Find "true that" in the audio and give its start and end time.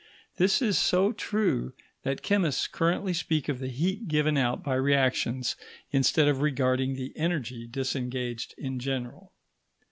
1.11-2.23